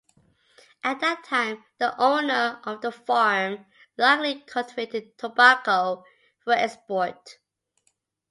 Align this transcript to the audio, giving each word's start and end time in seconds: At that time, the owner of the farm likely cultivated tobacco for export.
At 0.83 0.99
that 1.01 1.23
time, 1.25 1.63
the 1.77 1.95
owner 2.01 2.59
of 2.63 2.81
the 2.81 2.91
farm 2.91 3.67
likely 3.99 4.39
cultivated 4.47 5.15
tobacco 5.19 6.03
for 6.43 6.53
export. 6.53 7.37